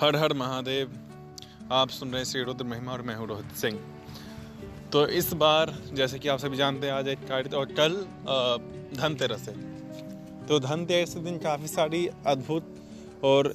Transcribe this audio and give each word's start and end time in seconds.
हर 0.00 0.16
हर 0.16 0.32
महादेव, 0.32 0.92
आप 1.72 1.88
सुन 1.88 2.08
रहे 2.08 2.18
हैं 2.18 2.24
श्री 2.24 2.42
रुद्र 2.42 2.64
महिमा 2.64 2.92
और 2.92 3.02
मैं 3.02 3.14
हूँ 3.14 3.26
रोहित 3.28 3.50
सिंह। 3.52 3.78
तो 4.92 5.06
इस 5.06 5.32
बार, 5.32 5.74
जैसे 5.92 6.18
कि 6.18 6.28
आप 6.28 6.38
सभी 6.38 6.56
जानते 6.56 6.86
हैं, 6.86 6.94
आज 6.94 7.08
एक 7.08 7.26
कार्य 7.28 7.56
और 7.56 7.64
कल 7.64 7.94
धनतेरस 8.96 9.48
है। 9.48 9.54
तो 10.46 10.60
धनतेरस 10.60 11.14
के 11.14 11.20
दिन 11.20 11.38
काफ़ी 11.38 11.68
सारी 11.68 12.06
अद्भुत 12.26 12.74
और 13.24 13.54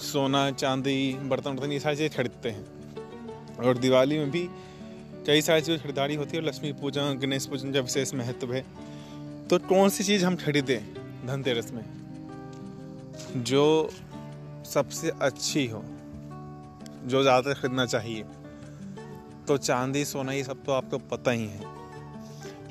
सोना, 0.00 0.50
चांदी, 0.50 1.14
बर्तन 1.14 1.50
वर्तन, 1.50 1.72
ये 1.72 1.80
सारी 1.80 1.96
चीज़ें 1.96 2.16
खरीदते 2.16 2.48
हैं। 2.48 3.56
और 3.56 3.78
दिवाली 3.78 4.18
में 4.18 4.30
भी 4.30 4.48
कई 5.26 5.42
सारी 5.42 5.60
चीज़ें 5.60 5.82
खरीदारी 5.82 6.14
होती 6.14 6.36
है 6.36 6.42
और 6.42 6.48
लक्ष्मी 6.48 6.72
पूजा 6.72 7.12
गणेश 7.12 7.46
पूजन 7.46 7.72
का 7.72 7.80
विशेष 7.80 8.14
महत्व 8.14 8.52
है। 8.52 8.64
तो 9.48 9.58
कौन 9.58 9.88
सी 9.88 10.04
चीज़ 10.04 10.26
हम 10.26 10.36
खरीदें 10.36 10.80
धनतेरस 11.26 11.72
में? 11.72 11.84
जो 13.36 13.90
सबसे 14.68 15.10
अच्छी 15.22 15.66
हो, 15.66 15.82
जो 17.04 17.22
ज़्यादातर 17.22 17.54
खरीदना 17.54 17.86
चाहिए। 17.86 18.24
तो 19.48 19.56
चांदी, 19.58 20.04
सोना, 20.04 20.32
ये 20.32 20.44
सब 20.44 20.64
तो 20.64 20.72
आपको 20.72 20.98
पता 21.10 21.30
ही 21.30 21.46
है। 21.46 21.76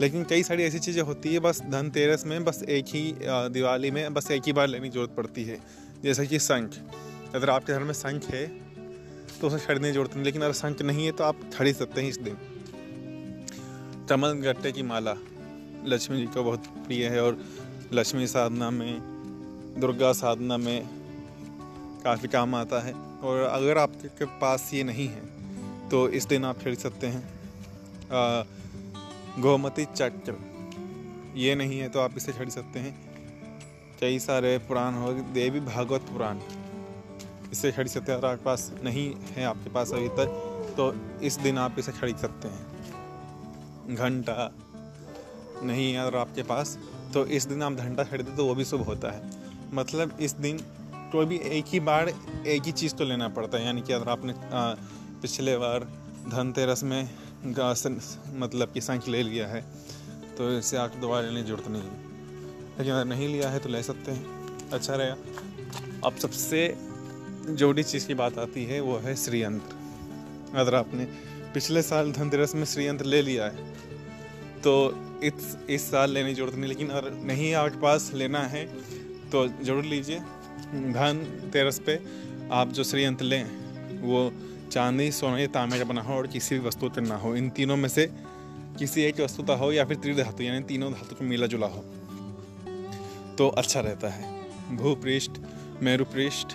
लेकिन 0.01 0.23
कई 0.23 0.43
सारी 0.43 0.63
ऐसी 0.63 0.79
चीज़ें 0.79 1.01
होती 1.03 1.33
है, 1.33 1.39
बस 1.39 1.61
धनतेरस 1.63 2.25
में 2.25 2.43
बस 2.45 2.61
एक 2.63 2.85
ही 2.87 3.13
दिवाली 3.51 3.91
में 3.91 4.13
बस 4.13 4.31
एक 4.31 4.41
ही 4.45 4.53
बार 4.53 4.67
लेने 4.67 4.87
की 4.87 4.93
ज़रूरत 4.93 5.15
पड़ती 5.17 5.43
है। 5.43 5.59
जैसे 6.03 6.25
कि 6.27 6.39
शंख, 6.41 6.77
अगर 7.35 7.49
आपके 7.49 7.73
घर 7.73 7.83
में 7.83 7.93
शंख 7.95 8.25
है 8.25 8.45
तो 9.31 9.47
उसे 9.47 9.57
खरीदने 9.59 9.87
की 9.87 9.93
ज़रूरत 9.93 10.13
नहीं। 10.13 10.25
लेकिन 10.25 10.41
अगर 10.41 10.53
शंख 10.55 10.81
नहीं 10.81 11.05
है 11.05 11.11
तो 11.11 11.23
आप 11.23 11.39
खरीद 11.55 11.75
सकते 11.75 12.01
हैं 12.01 12.09
इस 12.09 12.19
दिन। 12.19 12.37
चमन 14.09 14.41
गट्टे 14.41 14.71
की 14.71 14.83
माला, 14.83 15.13
लक्ष्मी 15.85 16.17
जी 16.17 16.25
को 16.27 16.43
बहुत 16.43 16.65
प्रिय 16.85 17.07
है। 17.07 17.23
और 17.23 17.37
लक्ष्मी 17.93 18.27
साधना 18.27 18.69
में, 18.71 18.99
दुर्गा 19.79 20.11
साधना 20.13 20.57
में 20.57 20.96
काफ़ी 22.03 22.27
काम 22.27 22.55
आता 22.55 22.79
है 22.79 22.93
और 23.21 23.41
अगर 23.43 23.77
आपके 23.77 24.25
पास 24.39 24.69
ये 24.73 24.83
नहीं 24.83 25.07
है 25.07 25.21
तो 25.89 26.07
इस 26.09 26.25
दिन 26.25 26.45
आप 26.45 26.57
खरीद 26.59 26.77
सकते 26.79 27.07
हैं 27.07 27.23
गोमती 29.41 29.85
चक्र 29.87 30.35
ये 31.37 31.55
नहीं 31.55 31.79
है 31.79 31.89
तो 31.89 31.99
आप 31.99 32.17
इसे 32.17 32.31
खरीद 32.33 32.49
सकते 32.49 32.79
हैं। 32.79 32.93
कई 33.99 34.19
सारे 34.19 34.57
पुराण 34.57 34.93
हो, 34.93 35.11
देवी 35.33 35.59
भागवत 35.61 36.01
पुराण। 36.03 36.39
इसे 37.51 37.71
खरीद 37.71 37.87
सकते 37.87 38.11
हैं, 38.11 38.19
अगर 38.19 38.27
आपके 38.27 38.43
पास 38.45 38.71
नहीं 38.83 39.13
है, 39.27 39.43
आपके 39.43 39.69
पास 39.69 39.91
अभी 39.91 40.07
तक 40.17 40.73
तो 40.77 40.93
इस 41.21 41.37
दिन 41.39 41.57
आप 41.57 41.79
इसे 41.79 41.91
खरीद 41.91 42.17
सकते 42.17 42.47
हैं। 42.47 43.95
घंटा 43.95 44.49
नहीं 45.63 45.91
है 45.93 45.99
अगर 45.99 46.17
आपके 46.17 46.43
पास 46.43 46.77
तो 47.13 47.25
इस 47.27 47.45
दिन 47.45 47.61
आप 47.63 47.73
घंटा 47.73 48.03
खरीदे 48.03 48.35
तो 48.37 48.45
वो 48.45 48.55
भी 48.55 48.65
शुभ 48.65 48.81
होता 48.81 49.11
है। 49.11 49.21
मतलब 49.73 50.17
इस 50.21 50.31
दिन 50.37 50.59
कोई 51.11 51.25
भी 51.25 51.37
एक 51.51 51.65
ही 51.67 51.79
बार 51.81 52.09
एक 52.47 52.63
ही 52.65 52.71
चीज़ 52.73 52.93
तो 52.95 53.05
लेना 53.05 53.27
पड़ता 53.29 53.57
है, 53.57 53.65
यानी 53.65 53.81
कि 53.81 53.93
अगर 53.93 54.09
आपने 54.09 54.33
पिछले 55.21 55.57
बार 55.57 55.87
धनतेरस 56.29 56.83
में 56.83 57.09
मतलब 58.35 58.71
कि 58.73 58.81
संख 58.81 59.07
ले 59.07 59.21
लिया 59.23 59.47
है 59.47 59.61
तो 60.37 60.51
इसे 60.57 60.77
आपको 60.77 60.99
दोबारा 61.01 61.27
लेने 61.27 61.41
की 61.41 61.47
ज़रूरत 61.47 61.67
नहीं। 61.67 61.81
है 61.81 62.77
लेकिन 62.77 62.93
अगर 62.93 63.05
नहीं 63.05 63.27
लिया 63.27 63.49
है 63.49 63.59
तो 63.59 63.69
ले 63.69 63.81
सकते 63.83 64.11
हैं। 64.11 64.69
अच्छा 64.69 64.95
रहेगा 64.95 66.07
अब 66.07 66.15
सबसे 66.17 66.61
जोड़ी 67.51 67.83
चीज़ 67.83 68.07
की 68.07 68.13
बात 68.15 68.37
आती 68.39 68.63
है, 68.65 68.79
वो 68.81 68.97
है 68.97 69.15
श्रीयंत्र। 69.15 70.57
अगर 70.57 70.75
आपने 70.75 71.05
पिछले 71.53 71.81
साल 71.81 72.11
धनतेरस 72.11 72.55
में 72.55 72.65
श्रीयंत्र 72.65 73.05
ले 73.05 73.21
लिया 73.21 73.45
है 73.45 73.65
तो 74.61 74.73
इस 75.23 75.57
इस 75.69 75.89
साल 75.91 76.11
लेने 76.11 76.29
की 76.29 76.35
ज़रूरत 76.35 76.55
नहीं। 76.55 76.69
लेकिन 76.69 76.89
अगर 76.91 77.11
नहीं 77.25 77.53
आपके 77.55 77.79
पास 77.81 78.11
लेना 78.15 78.39
है 78.47 78.65
तो 79.31 79.47
ज़रूर 79.47 79.83
लीजिए। 79.85 80.19
धन, 80.67 81.49
तेरस 81.53 81.79
पे 81.79 81.99
आप 82.51 82.69
जो 82.69 82.83
श्रीयंत्र 82.83 83.25
लें, 83.25 83.43
वो 84.01 84.31
चांदी, 84.71 85.11
सोना, 85.11 85.45
तांबे 85.45 85.77
का 85.77 85.83
बना 85.83 86.01
हो 86.01 86.13
और 86.13 86.27
किसी 86.27 86.59
भी 86.59 86.67
वस्तु 86.67 86.89
का 86.89 87.01
ना 87.01 87.15
हो, 87.15 87.35
इन 87.35 87.49
तीनों 87.49 87.77
में 87.77 87.89
से 87.89 88.13
किसी 88.79 89.01
एक 89.01 89.19
वस्तु 89.19 89.43
का 89.43 89.55
हो 89.55 89.71
या 89.71 89.85
फिर 89.85 89.97
त्रिधातु 89.97 90.43
यानी 90.43 90.63
तीनों 90.63 90.91
धातु 90.93 91.15
का 91.15 91.25
मिला 91.25 91.47
जुला 91.47 91.67
हो 91.67 91.83
तो 93.37 93.47
अच्छा 93.49 93.79
रहता 93.79 94.09
है। 94.09 94.47
भूपृष्ठ, 94.75 95.31
मेरुपृष्ठ 95.81 96.47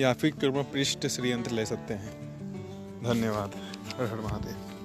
या 0.00 0.12
फिर 0.12 0.30
कर्म 0.30 0.62
पृष्ठ 0.62 1.06
श्रीयंत्र 1.06 1.50
ले 1.50 1.66
सकते 1.66 1.94
हैं। 1.94 2.12
धन्यवाद। 3.02 3.52
हर 3.96 4.06
हर 4.06 4.20
महादेव। 4.20 4.75